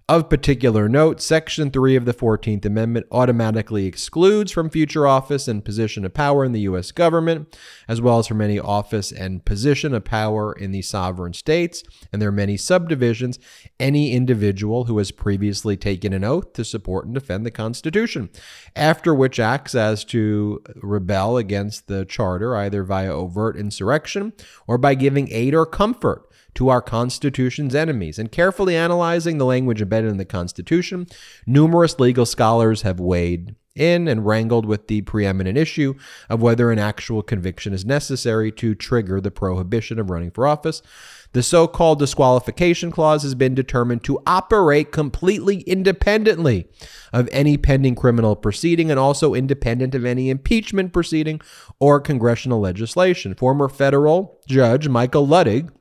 Of 0.09 0.29
particular 0.29 0.89
note, 0.89 1.21
Section 1.21 1.71
3 1.71 1.95
of 1.95 2.03
the 2.03 2.13
14th 2.13 2.65
Amendment 2.65 3.05
automatically 3.09 3.85
excludes 3.85 4.51
from 4.51 4.69
future 4.69 5.07
office 5.07 5.47
and 5.47 5.63
position 5.63 6.03
of 6.03 6.13
power 6.13 6.43
in 6.43 6.51
the 6.51 6.59
U.S. 6.61 6.91
government, 6.91 7.57
as 7.87 8.01
well 8.01 8.19
as 8.19 8.27
from 8.27 8.41
any 8.41 8.59
office 8.59 9.13
and 9.13 9.45
position 9.45 9.93
of 9.93 10.03
power 10.03 10.51
in 10.51 10.71
the 10.71 10.81
sovereign 10.81 11.31
states, 11.31 11.83
and 12.11 12.21
there 12.21 12.27
are 12.27 12.33
many 12.33 12.57
subdivisions, 12.57 13.39
any 13.79 14.11
individual 14.11 14.85
who 14.85 14.97
has 14.97 15.11
previously 15.11 15.77
taken 15.77 16.11
an 16.11 16.25
oath 16.25 16.51
to 16.51 16.65
support 16.65 17.05
and 17.05 17.13
defend 17.13 17.45
the 17.45 17.51
Constitution, 17.51 18.29
after 18.75 19.15
which 19.15 19.39
acts 19.39 19.73
as 19.73 20.03
to 20.03 20.61
rebel 20.75 21.37
against 21.37 21.87
the 21.87 22.03
Charter 22.03 22.57
either 22.57 22.83
via 22.83 23.13
overt 23.13 23.55
insurrection 23.55 24.33
or 24.67 24.77
by 24.77 24.95
giving 24.95 25.31
aid 25.31 25.55
or 25.55 25.65
comfort 25.65 26.27
to 26.55 26.69
our 26.69 26.81
Constitution's 26.81 27.75
enemies. 27.75 28.19
And 28.19 28.31
carefully 28.31 28.75
analyzing 28.75 29.37
the 29.37 29.45
language 29.45 29.81
embedded 29.81 30.11
in 30.11 30.17
the 30.17 30.25
Constitution, 30.25 31.07
numerous 31.45 31.99
legal 31.99 32.25
scholars 32.25 32.81
have 32.83 32.99
weighed 32.99 33.55
in 33.75 34.07
and 34.07 34.25
wrangled 34.25 34.65
with 34.65 34.87
the 34.87 35.01
preeminent 35.01 35.57
issue 35.57 35.95
of 36.29 36.41
whether 36.41 36.71
an 36.71 36.79
actual 36.79 37.23
conviction 37.23 37.73
is 37.73 37.85
necessary 37.85 38.51
to 38.51 38.75
trigger 38.75 39.19
the 39.19 39.31
prohibition 39.31 39.99
of 39.99 40.09
running 40.09 40.31
for 40.31 40.45
office. 40.45 40.81
The 41.31 41.41
so 41.41 41.67
called 41.67 41.97
disqualification 41.97 42.91
clause 42.91 43.23
has 43.23 43.33
been 43.33 43.55
determined 43.55 44.03
to 44.03 44.19
operate 44.27 44.91
completely 44.91 45.61
independently 45.61 46.67
of 47.11 47.27
any 47.31 47.57
pending 47.57 47.95
criminal 47.95 48.35
proceeding 48.35 48.91
and 48.91 48.99
also 48.99 49.33
independent 49.33 49.95
of 49.95 50.05
any 50.05 50.29
impeachment 50.29 50.93
proceeding 50.93 51.41
or 51.79 51.99
congressional 51.99 52.59
legislation. 52.59 53.33
Former 53.33 53.67
federal 53.67 54.39
judge 54.47 54.87
Michael 54.87 55.27
Luttig 55.27 55.71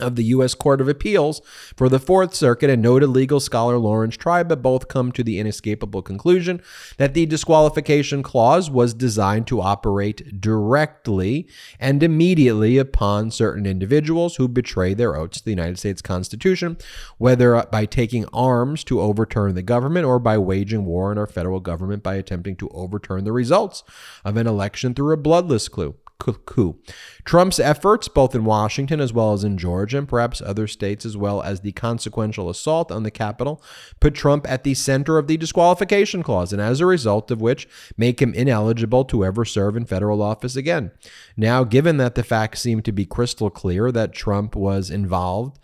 of 0.00 0.16
the 0.16 0.24
U.S. 0.24 0.54
Court 0.54 0.80
of 0.80 0.88
Appeals 0.88 1.40
for 1.76 1.88
the 1.88 1.98
Fourth 1.98 2.34
Circuit 2.34 2.70
and 2.70 2.82
noted 2.82 3.08
legal 3.08 3.40
scholar 3.40 3.78
Laurence 3.78 4.16
Tribe 4.16 4.50
have 4.50 4.62
both 4.62 4.88
come 4.88 5.12
to 5.12 5.22
the 5.22 5.38
inescapable 5.38 6.02
conclusion 6.02 6.60
that 6.98 7.14
the 7.14 7.26
disqualification 7.26 8.22
clause 8.22 8.70
was 8.70 8.94
designed 8.94 9.46
to 9.46 9.60
operate 9.60 10.40
directly 10.40 11.48
and 11.80 12.02
immediately 12.02 12.78
upon 12.78 13.30
certain 13.30 13.66
individuals 13.66 14.36
who 14.36 14.48
betray 14.48 14.94
their 14.94 15.16
oaths 15.16 15.38
to 15.38 15.44
the 15.44 15.50
United 15.50 15.78
States 15.78 16.02
Constitution, 16.02 16.76
whether 17.18 17.62
by 17.70 17.86
taking 17.86 18.26
arms 18.32 18.84
to 18.84 19.00
overturn 19.00 19.54
the 19.54 19.62
government 19.62 20.06
or 20.06 20.18
by 20.18 20.38
waging 20.38 20.84
war 20.84 21.10
on 21.10 21.18
our 21.18 21.26
federal 21.26 21.60
government 21.60 22.02
by 22.02 22.14
attempting 22.14 22.56
to 22.56 22.68
overturn 22.70 23.24
the 23.24 23.32
results 23.32 23.82
of 24.24 24.36
an 24.36 24.46
election 24.46 24.94
through 24.94 25.12
a 25.12 25.16
bloodless 25.16 25.68
coup 25.68 25.94
coup. 26.18 26.78
Trump's 27.24 27.58
efforts, 27.58 28.08
both 28.08 28.34
in 28.34 28.44
Washington 28.44 29.00
as 29.00 29.12
well 29.12 29.32
as 29.32 29.44
in 29.44 29.58
Georgia 29.58 29.98
and 29.98 30.08
perhaps 30.08 30.40
other 30.40 30.66
states, 30.66 31.04
as 31.04 31.16
well 31.16 31.42
as 31.42 31.60
the 31.60 31.72
consequential 31.72 32.48
assault 32.48 32.90
on 32.90 33.02
the 33.02 33.10
Capitol, 33.10 33.62
put 34.00 34.14
Trump 34.14 34.48
at 34.48 34.64
the 34.64 34.74
center 34.74 35.18
of 35.18 35.26
the 35.26 35.36
disqualification 35.36 36.22
clause, 36.22 36.52
and 36.52 36.62
as 36.62 36.80
a 36.80 36.86
result 36.86 37.30
of 37.30 37.40
which, 37.40 37.68
make 37.96 38.20
him 38.20 38.34
ineligible 38.34 39.04
to 39.04 39.24
ever 39.24 39.44
serve 39.44 39.76
in 39.76 39.84
federal 39.84 40.22
office 40.22 40.56
again. 40.56 40.90
Now, 41.36 41.64
given 41.64 41.96
that 41.98 42.14
the 42.14 42.24
facts 42.24 42.60
seem 42.60 42.82
to 42.82 42.92
be 42.92 43.06
crystal 43.06 43.50
clear 43.50 43.92
that 43.92 44.12
Trump 44.12 44.56
was 44.56 44.90
involved, 44.90 45.58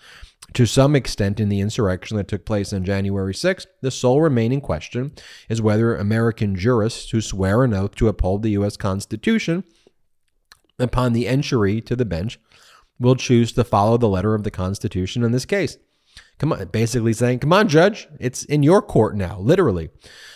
to 0.54 0.66
some 0.66 0.94
extent 0.94 1.40
in 1.40 1.48
the 1.48 1.60
insurrection 1.60 2.18
that 2.18 2.28
took 2.28 2.44
place 2.44 2.72
on 2.72 2.84
January 2.84 3.32
6th, 3.32 3.66
the 3.80 3.90
sole 3.90 4.20
remaining 4.20 4.60
question 4.60 5.12
is 5.48 5.62
whether 5.62 5.96
American 5.96 6.54
jurists 6.56 7.10
who 7.10 7.22
swear 7.22 7.64
an 7.64 7.72
oath 7.72 7.94
to 7.94 8.08
uphold 8.08 8.42
the 8.42 8.50
U.S. 8.50 8.76
Constitution 8.76 9.64
upon 10.78 11.12
the 11.12 11.26
entry 11.26 11.80
to 11.82 11.96
the 11.96 12.04
bench, 12.04 12.38
will 12.98 13.16
choose 13.16 13.52
to 13.52 13.64
follow 13.64 13.96
the 13.96 14.08
letter 14.08 14.34
of 14.34 14.44
the 14.44 14.50
Constitution 14.50 15.24
in 15.24 15.32
this 15.32 15.44
case. 15.44 15.76
Come 16.42 16.54
on, 16.54 16.66
basically 16.66 17.12
saying, 17.12 17.38
come 17.38 17.52
on, 17.52 17.68
judge, 17.68 18.08
it's 18.18 18.42
in 18.42 18.64
your 18.64 18.82
court 18.82 19.14
now, 19.14 19.38
literally. 19.38 19.90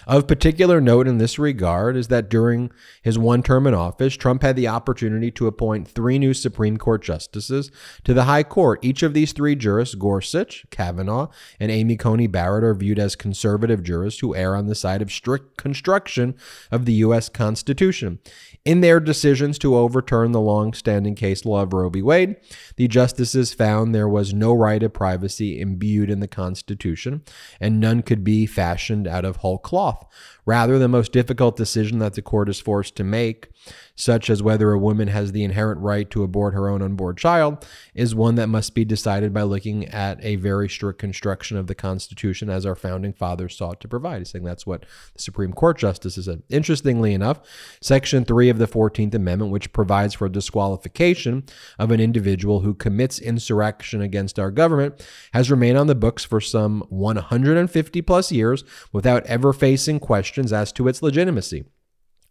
Of 0.06 0.28
particular 0.28 0.80
note 0.80 1.08
in 1.08 1.18
this 1.18 1.36
regard 1.36 1.96
is 1.96 2.06
that 2.08 2.28
during 2.28 2.70
his 3.02 3.18
one 3.18 3.42
term 3.42 3.66
in 3.66 3.74
office, 3.74 4.14
Trump 4.14 4.42
had 4.42 4.54
the 4.54 4.68
opportunity 4.68 5.32
to 5.32 5.48
appoint 5.48 5.88
three 5.88 6.20
new 6.20 6.32
Supreme 6.32 6.76
Court 6.76 7.02
justices 7.02 7.72
to 8.04 8.14
the 8.14 8.22
High 8.22 8.44
Court. 8.44 8.78
Each 8.84 9.02
of 9.02 9.14
these 9.14 9.32
three 9.32 9.56
jurists, 9.56 9.96
Gorsuch, 9.96 10.64
Kavanaugh, 10.70 11.26
and 11.58 11.72
Amy 11.72 11.96
Coney 11.96 12.28
Barrett, 12.28 12.62
are 12.62 12.72
viewed 12.72 13.00
as 13.00 13.16
conservative 13.16 13.82
jurists 13.82 14.20
who 14.20 14.36
err 14.36 14.54
on 14.54 14.68
the 14.68 14.76
side 14.76 15.02
of 15.02 15.10
strict 15.10 15.56
construction 15.56 16.36
of 16.70 16.84
the 16.84 16.92
U.S. 16.92 17.28
Constitution. 17.28 18.20
In 18.64 18.80
their 18.80 19.00
decisions 19.00 19.58
to 19.58 19.76
overturn 19.76 20.30
the 20.30 20.40
long 20.40 20.72
standing 20.72 21.16
case 21.16 21.44
law 21.44 21.62
of 21.62 21.72
Roe 21.72 21.88
v. 21.88 22.02
Wade, 22.02 22.36
the 22.76 22.86
justices 22.86 23.52
found 23.52 23.92
there 23.92 24.08
was 24.08 24.32
no 24.32 24.52
right 24.52 24.82
of 24.84 24.92
privacy 24.92 25.60
imbued 25.60 25.95
in 26.04 26.20
the 26.20 26.28
Constitution, 26.28 27.22
and 27.60 27.80
none 27.80 28.02
could 28.02 28.22
be 28.22 28.46
fashioned 28.46 29.06
out 29.06 29.24
of 29.24 29.36
whole 29.36 29.58
cloth. 29.58 30.06
Rather, 30.44 30.78
the 30.78 30.86
most 30.86 31.10
difficult 31.10 31.56
decision 31.56 31.98
that 31.98 32.14
the 32.14 32.22
court 32.22 32.48
is 32.48 32.60
forced 32.60 32.94
to 32.96 33.02
make, 33.02 33.48
such 33.96 34.30
as 34.30 34.42
whether 34.42 34.70
a 34.70 34.78
woman 34.78 35.08
has 35.08 35.32
the 35.32 35.42
inherent 35.42 35.80
right 35.80 36.08
to 36.10 36.22
abort 36.22 36.54
her 36.54 36.68
own 36.68 36.82
unborn 36.82 37.16
child, 37.16 37.66
is 37.94 38.14
one 38.14 38.36
that 38.36 38.46
must 38.46 38.74
be 38.74 38.84
decided 38.84 39.34
by 39.34 39.42
looking 39.42 39.86
at 39.86 40.22
a 40.24 40.36
very 40.36 40.68
strict 40.68 41.00
construction 41.00 41.56
of 41.56 41.66
the 41.66 41.74
Constitution 41.74 42.48
as 42.48 42.64
our 42.64 42.76
founding 42.76 43.12
fathers 43.12 43.56
sought 43.56 43.80
to 43.80 43.88
provide. 43.88 44.18
He's 44.18 44.30
saying 44.30 44.44
that's 44.44 44.66
what 44.66 44.86
the 45.14 45.22
Supreme 45.22 45.52
Court 45.52 45.78
justices 45.78 46.26
said. 46.26 46.42
Interestingly 46.48 47.12
enough, 47.12 47.40
Section 47.80 48.24
3 48.24 48.48
of 48.48 48.58
the 48.58 48.68
14th 48.68 49.14
Amendment, 49.14 49.50
which 49.50 49.72
provides 49.72 50.14
for 50.14 50.28
disqualification 50.28 51.44
of 51.78 51.90
an 51.90 52.00
individual 52.00 52.60
who 52.60 52.74
commits 52.74 53.18
insurrection 53.18 54.00
against 54.00 54.38
our 54.38 54.50
government, 54.50 55.04
has 55.32 55.50
remained 55.50 55.78
on 55.78 55.85
the 55.86 55.94
books 55.94 56.24
for 56.24 56.40
some 56.40 56.84
150 56.88 58.02
plus 58.02 58.32
years 58.32 58.64
without 58.92 59.24
ever 59.26 59.52
facing 59.52 60.00
questions 60.00 60.52
as 60.52 60.72
to 60.72 60.88
its 60.88 61.02
legitimacy. 61.02 61.64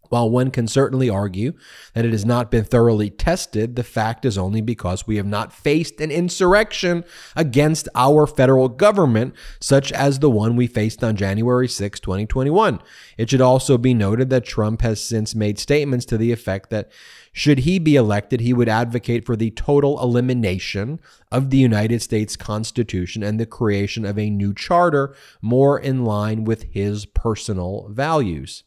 While 0.08 0.30
one 0.30 0.50
can 0.50 0.68
certainly 0.68 1.10
argue 1.10 1.52
that 1.94 2.04
it 2.04 2.12
has 2.12 2.24
not 2.24 2.50
been 2.50 2.64
thoroughly 2.64 3.10
tested, 3.10 3.76
the 3.76 3.84
fact 3.84 4.24
is 4.24 4.38
only 4.38 4.60
because 4.60 5.06
we 5.06 5.16
have 5.16 5.26
not 5.26 5.52
faced 5.52 6.00
an 6.00 6.10
insurrection 6.10 7.04
against 7.34 7.88
our 7.94 8.26
federal 8.26 8.68
government, 8.68 9.34
such 9.60 9.92
as 9.92 10.18
the 10.18 10.30
one 10.30 10.56
we 10.56 10.66
faced 10.66 11.02
on 11.02 11.16
January 11.16 11.68
6, 11.68 12.00
2021. 12.00 12.80
It 13.16 13.30
should 13.30 13.40
also 13.40 13.78
be 13.78 13.94
noted 13.94 14.30
that 14.30 14.44
Trump 14.44 14.82
has 14.82 15.02
since 15.02 15.34
made 15.34 15.58
statements 15.58 16.06
to 16.06 16.18
the 16.18 16.32
effect 16.32 16.70
that 16.70 16.90
should 17.36 17.60
he 17.60 17.78
be 17.78 17.96
elected, 17.96 18.40
he 18.40 18.54
would 18.54 18.68
advocate 18.68 19.26
for 19.26 19.36
the 19.36 19.50
total 19.50 20.02
elimination 20.02 20.98
of 21.30 21.50
the 21.50 21.58
United 21.58 22.00
States 22.00 22.34
Constitution 22.34 23.22
and 23.22 23.38
the 23.38 23.44
creation 23.44 24.06
of 24.06 24.18
a 24.18 24.30
new 24.30 24.54
charter 24.54 25.14
more 25.42 25.78
in 25.78 26.06
line 26.06 26.44
with 26.44 26.62
his 26.72 27.04
personal 27.04 27.88
values. 27.90 28.64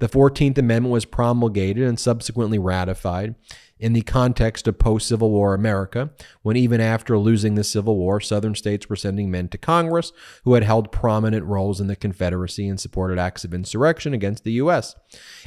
The 0.00 0.08
14th 0.08 0.58
Amendment 0.58 0.92
was 0.92 1.04
promulgated 1.04 1.86
and 1.86 2.00
subsequently 2.00 2.58
ratified 2.58 3.34
in 3.80 3.94
the 3.94 4.02
context 4.02 4.68
of 4.68 4.78
post 4.78 5.08
Civil 5.08 5.30
War 5.30 5.54
America, 5.54 6.10
when 6.42 6.56
even 6.56 6.80
after 6.80 7.18
losing 7.18 7.54
the 7.54 7.64
Civil 7.64 7.96
War, 7.96 8.20
Southern 8.20 8.54
states 8.54 8.88
were 8.88 8.96
sending 8.96 9.30
men 9.30 9.48
to 9.48 9.58
Congress 9.58 10.12
who 10.44 10.54
had 10.54 10.62
held 10.62 10.92
prominent 10.92 11.46
roles 11.46 11.80
in 11.80 11.86
the 11.86 11.96
Confederacy 11.96 12.68
and 12.68 12.78
supported 12.78 13.18
acts 13.18 13.42
of 13.42 13.54
insurrection 13.54 14.12
against 14.12 14.44
the 14.44 14.52
U.S. 14.52 14.94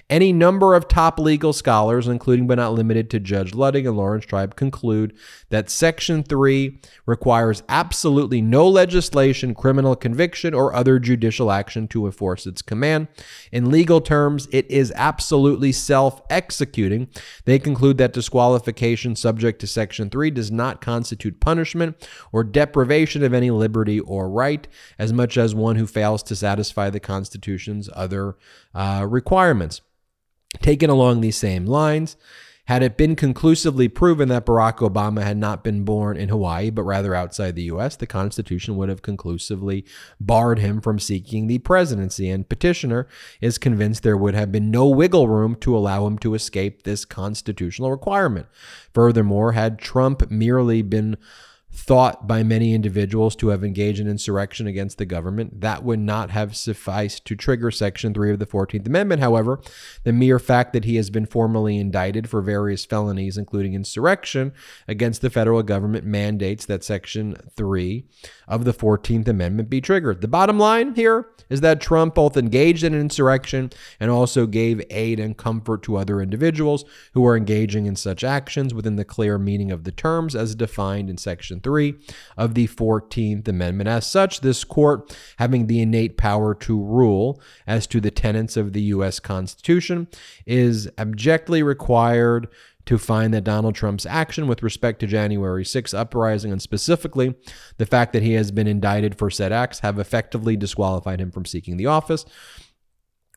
Any 0.09 0.33
number 0.33 0.73
of 0.73 0.87
top 0.87 1.19
legal 1.19 1.53
scholars, 1.53 2.07
including 2.07 2.47
but 2.47 2.55
not 2.55 2.73
limited 2.73 3.09
to 3.11 3.19
Judge 3.19 3.51
Luttig 3.51 3.87
and 3.87 3.95
Laurence 3.95 4.25
Tribe, 4.25 4.55
conclude 4.55 5.15
that 5.49 5.69
Section 5.69 6.23
3 6.23 6.81
requires 7.05 7.61
absolutely 7.69 8.41
no 8.41 8.67
legislation, 8.67 9.53
criminal 9.53 9.95
conviction, 9.95 10.55
or 10.55 10.73
other 10.73 10.97
judicial 10.97 11.51
action 11.51 11.87
to 11.89 12.07
enforce 12.07 12.47
its 12.47 12.63
command. 12.63 13.07
In 13.51 13.69
legal 13.69 14.01
terms, 14.01 14.47
it 14.51 14.69
is 14.71 14.91
absolutely 14.95 15.71
self 15.71 16.21
executing. 16.31 17.09
They 17.45 17.59
conclude 17.59 17.99
that 17.99 18.13
disqualification 18.23 19.17
subject 19.17 19.59
to 19.59 19.67
Section 19.67 20.09
3 20.09 20.31
does 20.31 20.49
not 20.49 20.79
constitute 20.79 21.41
punishment 21.41 22.07
or 22.31 22.41
deprivation 22.45 23.21
of 23.21 23.33
any 23.33 23.51
liberty 23.51 23.99
or 23.99 24.29
right, 24.29 24.65
as 24.97 25.11
much 25.11 25.37
as 25.37 25.53
one 25.53 25.75
who 25.75 25.85
fails 25.85 26.23
to 26.23 26.35
satisfy 26.35 26.89
the 26.89 27.01
Constitution's 27.01 27.89
other 27.93 28.37
uh, 28.73 29.05
requirements. 29.07 29.81
Taken 30.61 30.89
along 30.89 31.19
these 31.19 31.35
same 31.35 31.65
lines, 31.65 32.15
had 32.65 32.81
it 32.81 32.95
been 32.95 33.15
conclusively 33.15 33.89
proven 33.89 34.29
that 34.29 34.45
Barack 34.45 34.77
Obama 34.77 35.21
had 35.21 35.35
not 35.35 35.65
been 35.65 35.83
born 35.83 36.15
in 36.15 36.29
Hawaii, 36.29 36.69
but 36.69 36.83
rather 36.83 37.13
outside 37.13 37.55
the 37.55 37.63
U.S., 37.63 37.97
the 37.97 38.07
Constitution 38.07 38.77
would 38.77 38.87
have 38.87 39.01
conclusively 39.01 39.83
barred 40.17 40.59
him 40.59 40.79
from 40.79 40.97
seeking 40.97 41.47
the 41.47 41.57
presidency. 41.59 42.29
And 42.29 42.47
petitioner 42.47 43.07
is 43.41 43.57
convinced 43.57 44.03
there 44.03 44.15
would 44.15 44.33
have 44.33 44.51
been 44.51 44.71
no 44.71 44.87
wiggle 44.87 45.27
room 45.27 45.55
to 45.57 45.75
allow 45.75 46.07
him 46.07 46.17
to 46.19 46.35
escape 46.35 46.83
this 46.83 47.03
constitutional 47.03 47.91
requirement. 47.91 48.47
Furthermore, 48.93 49.51
had 49.51 49.77
Trump 49.77 50.31
merely 50.31 50.81
been 50.81 51.17
thought 51.75 52.27
by 52.27 52.43
many 52.43 52.73
individuals 52.73 53.35
to 53.35 53.47
have 53.47 53.63
engaged 53.63 53.99
in 53.99 54.07
insurrection 54.07 54.67
against 54.67 54.99
the 54.99 55.05
government. 55.05 55.61
That 55.61 55.83
would 55.83 55.99
not 55.99 56.29
have 56.29 56.55
sufficed 56.55 57.25
to 57.25 57.35
trigger 57.35 57.71
Section 57.71 58.13
3 58.13 58.33
of 58.33 58.39
the 58.39 58.45
14th 58.45 58.85
Amendment. 58.85 59.21
However, 59.21 59.59
the 60.03 60.13
mere 60.13 60.37
fact 60.37 60.73
that 60.73 60.85
he 60.85 60.97
has 60.97 61.09
been 61.09 61.25
formally 61.25 61.77
indicted 61.77 62.29
for 62.29 62.41
various 62.41 62.85
felonies, 62.85 63.37
including 63.39 63.73
insurrection 63.73 64.53
against 64.87 65.21
the 65.23 65.31
federal 65.31 65.63
government, 65.63 66.05
mandates 66.05 66.65
that 66.67 66.83
Section 66.83 67.35
3 67.55 68.05
of 68.47 68.65
the 68.65 68.73
14th 68.73 69.27
Amendment 69.27 69.69
be 69.69 69.81
triggered. 69.81 70.21
The 70.21 70.27
bottom 70.27 70.59
line 70.59 70.93
here 70.93 71.27
is 71.49 71.61
that 71.61 71.81
Trump 71.81 72.15
both 72.15 72.37
engaged 72.37 72.83
in 72.83 72.93
an 72.93 73.01
insurrection 73.01 73.71
and 73.99 74.11
also 74.11 74.45
gave 74.45 74.85
aid 74.91 75.19
and 75.19 75.35
comfort 75.35 75.81
to 75.83 75.97
other 75.97 76.21
individuals 76.21 76.85
who 77.13 77.25
are 77.25 77.35
engaging 77.35 77.87
in 77.87 77.95
such 77.95 78.23
actions 78.23 78.73
within 78.75 78.95
the 78.95 79.05
clear 79.05 79.39
meaning 79.39 79.71
of 79.71 79.83
the 79.83 79.91
terms 79.91 80.35
as 80.35 80.53
defined 80.53 81.09
in 81.09 81.17
Section 81.17 81.61
3 81.63 81.95
of 82.37 82.53
the 82.53 82.67
14th 82.67 83.47
Amendment. 83.47 83.87
As 83.87 84.05
such, 84.05 84.41
this 84.41 84.63
court, 84.63 85.15
having 85.37 85.67
the 85.67 85.81
innate 85.81 86.17
power 86.17 86.53
to 86.55 86.81
rule 86.81 87.41
as 87.65 87.87
to 87.87 87.99
the 87.99 88.11
tenets 88.11 88.57
of 88.57 88.73
the 88.73 88.81
U.S. 88.83 89.19
Constitution, 89.19 90.07
is 90.45 90.89
abjectly 90.97 91.63
required 91.63 92.47
to 92.85 92.97
find 92.97 93.33
that 93.33 93.45
Donald 93.45 93.75
Trump's 93.75 94.05
action 94.05 94.47
with 94.47 94.61
respect 94.61 94.99
to 94.99 95.07
January 95.07 95.63
6 95.63 95.93
uprising 95.93 96.51
and 96.51 96.61
specifically 96.61 97.33
the 97.77 97.85
fact 97.85 98.13
that 98.13 98.23
he 98.23 98.33
has 98.33 98.51
been 98.51 98.67
indicted 98.67 99.17
for 99.17 99.29
said 99.29 99.51
acts 99.51 99.79
have 99.79 99.99
effectively 99.99 100.57
disqualified 100.57 101.21
him 101.21 101.31
from 101.31 101.45
seeking 101.45 101.77
the 101.77 101.85
office. 101.85 102.25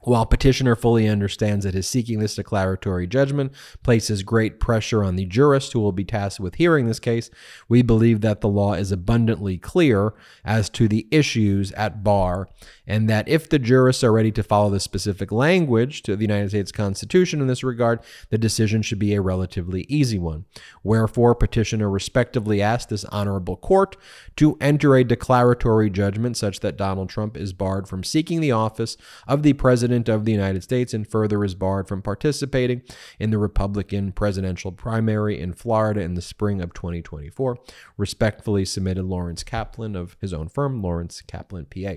While 0.06 0.24
petitioner 0.24 0.76
fully 0.76 1.08
understands 1.08 1.64
that 1.64 1.74
his 1.74 1.88
seeking 1.88 2.20
this 2.20 2.36
declaratory 2.36 3.08
judgment 3.08 3.50
places 3.82 4.22
great 4.22 4.60
pressure 4.60 5.02
on 5.02 5.16
the 5.16 5.24
jurist 5.24 5.72
who 5.72 5.80
will 5.80 5.90
be 5.90 6.04
tasked 6.04 6.38
with 6.38 6.54
hearing 6.54 6.86
this 6.86 7.00
case, 7.00 7.28
we 7.68 7.82
believe 7.82 8.20
that 8.20 8.40
the 8.40 8.48
law 8.48 8.74
is 8.74 8.92
abundantly 8.92 9.58
clear 9.58 10.14
as 10.44 10.70
to 10.70 10.86
the 10.86 11.08
issues 11.10 11.72
at 11.72 12.04
bar, 12.04 12.48
and 12.86 13.10
that 13.10 13.28
if 13.28 13.48
the 13.48 13.58
jurists 13.58 14.04
are 14.04 14.12
ready 14.12 14.30
to 14.30 14.44
follow 14.44 14.70
the 14.70 14.78
specific 14.78 15.32
language 15.32 16.02
to 16.02 16.14
the 16.14 16.22
United 16.22 16.50
States 16.50 16.70
Constitution 16.70 17.40
in 17.40 17.48
this 17.48 17.64
regard, 17.64 17.98
the 18.30 18.38
decision 18.38 18.82
should 18.82 19.00
be 19.00 19.12
a 19.12 19.20
relatively 19.20 19.86
easy 19.88 20.20
one. 20.20 20.44
Wherefore, 20.84 21.34
petitioner 21.34 21.90
respectively 21.90 22.62
asked 22.62 22.90
this 22.90 23.04
honorable 23.06 23.56
court 23.56 23.96
to 24.36 24.56
enter 24.60 24.94
a 24.94 25.02
declaratory 25.02 25.90
judgment 25.90 26.36
such 26.36 26.60
that 26.60 26.76
Donald 26.76 27.08
Trump 27.08 27.36
is 27.36 27.52
barred 27.52 27.88
from 27.88 28.04
seeking 28.04 28.40
the 28.40 28.52
office 28.52 28.96
of 29.26 29.42
the 29.42 29.54
president 29.54 29.95
President 29.96 30.20
of 30.20 30.24
the 30.26 30.32
United 30.32 30.62
States 30.62 30.92
and 30.92 31.08
further 31.08 31.42
is 31.42 31.54
barred 31.54 31.88
from 31.88 32.02
participating 32.02 32.82
in 33.18 33.30
the 33.30 33.38
Republican 33.38 34.12
presidential 34.12 34.70
primary 34.70 35.40
in 35.40 35.54
Florida 35.54 36.02
in 36.02 36.12
the 36.12 36.20
spring 36.20 36.60
of 36.60 36.74
2024. 36.74 37.56
Respectfully 37.96 38.66
submitted 38.66 39.04
Lawrence 39.04 39.42
Kaplan 39.42 39.96
of 39.96 40.18
his 40.20 40.34
own 40.34 40.48
firm, 40.48 40.82
Lawrence 40.82 41.22
Kaplan 41.22 41.66
PA. 41.66 41.94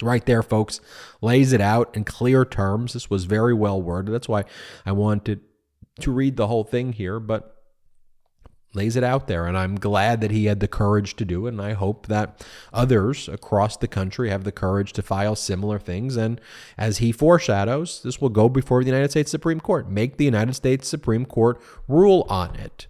Right 0.00 0.24
there, 0.24 0.42
folks, 0.42 0.80
lays 1.20 1.52
it 1.52 1.60
out 1.60 1.94
in 1.94 2.04
clear 2.04 2.46
terms. 2.46 2.94
This 2.94 3.10
was 3.10 3.26
very 3.26 3.52
well 3.52 3.80
worded. 3.80 4.14
That's 4.14 4.28
why 4.28 4.44
I 4.86 4.92
wanted 4.92 5.40
to 6.00 6.10
read 6.10 6.36
the 6.36 6.46
whole 6.46 6.64
thing 6.64 6.94
here, 6.94 7.20
but 7.20 7.55
lays 8.74 8.96
it 8.96 9.04
out 9.04 9.26
there. 9.26 9.46
And 9.46 9.56
I'm 9.56 9.76
glad 9.76 10.20
that 10.20 10.30
he 10.30 10.46
had 10.46 10.60
the 10.60 10.68
courage 10.68 11.16
to 11.16 11.24
do 11.24 11.46
it. 11.46 11.50
And 11.50 11.62
I 11.62 11.72
hope 11.72 12.06
that 12.06 12.46
others 12.72 13.28
across 13.28 13.76
the 13.76 13.88
country 13.88 14.28
have 14.28 14.44
the 14.44 14.52
courage 14.52 14.92
to 14.94 15.02
file 15.02 15.34
similar 15.34 15.78
things. 15.78 16.16
And 16.16 16.40
as 16.76 16.98
he 16.98 17.12
foreshadows, 17.12 18.02
this 18.02 18.20
will 18.20 18.28
go 18.28 18.48
before 18.48 18.82
the 18.82 18.90
United 18.90 19.10
States 19.10 19.30
Supreme 19.30 19.60
Court. 19.60 19.90
Make 19.90 20.16
the 20.16 20.24
United 20.24 20.54
States 20.54 20.88
Supreme 20.88 21.24
Court 21.24 21.60
rule 21.88 22.26
on 22.28 22.56
it. 22.56 22.86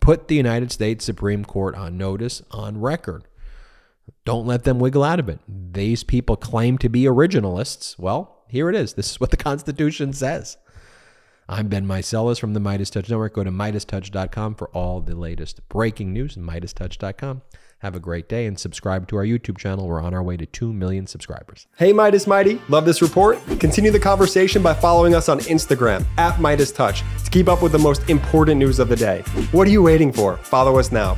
Put 0.00 0.28
the 0.28 0.36
United 0.36 0.70
States 0.70 1.04
Supreme 1.04 1.44
Court 1.44 1.74
on 1.74 1.98
notice, 1.98 2.42
on 2.52 2.80
record. 2.80 3.24
Don't 4.24 4.46
let 4.46 4.64
them 4.64 4.78
wiggle 4.78 5.02
out 5.02 5.18
of 5.18 5.28
it. 5.28 5.40
These 5.48 6.04
people 6.04 6.36
claim 6.36 6.78
to 6.78 6.88
be 6.88 7.04
originalists. 7.04 7.98
Well, 7.98 8.44
here 8.48 8.68
it 8.68 8.76
is. 8.76 8.94
This 8.94 9.10
is 9.10 9.20
what 9.20 9.30
the 9.30 9.36
Constitution 9.36 10.12
says. 10.12 10.56
I'm 11.48 11.68
Ben 11.68 11.86
Meiselas 11.86 12.40
from 12.40 12.54
the 12.54 12.60
MeidasTouch 12.60 13.08
Network. 13.08 13.34
Go 13.34 13.44
to 13.44 13.52
MeidasTouch.com 13.52 14.56
for 14.56 14.68
all 14.70 15.00
the 15.00 15.14
latest 15.14 15.60
breaking 15.68 16.12
news 16.12 16.34
MeidasTouch.com. 16.36 17.42
Have 17.80 17.94
a 17.94 18.00
great 18.00 18.28
day 18.28 18.46
and 18.46 18.58
subscribe 18.58 19.06
to 19.08 19.16
our 19.16 19.24
YouTube 19.24 19.58
channel. 19.58 19.86
We're 19.86 20.00
on 20.00 20.12
our 20.12 20.22
way 20.22 20.36
to 20.38 20.46
2 20.46 20.72
million 20.72 21.06
subscribers. 21.06 21.68
Hey, 21.76 21.92
Meidas 21.92 22.26
Mighty. 22.26 22.60
Love 22.68 22.84
this 22.84 23.00
report? 23.00 23.38
Continue 23.60 23.92
the 23.92 24.00
conversation 24.00 24.60
by 24.60 24.74
following 24.74 25.14
us 25.14 25.28
on 25.28 25.38
Instagram 25.40 26.04
at 26.18 26.34
MeidasTouch 26.36 27.02
to 27.24 27.30
keep 27.30 27.48
up 27.48 27.62
with 27.62 27.72
the 27.72 27.78
most 27.78 28.08
important 28.10 28.58
news 28.58 28.80
of 28.80 28.88
the 28.88 28.96
day. 28.96 29.20
What 29.52 29.68
are 29.68 29.70
you 29.70 29.82
waiting 29.82 30.12
for? 30.12 30.38
Follow 30.38 30.78
us 30.78 30.90
now. 30.90 31.16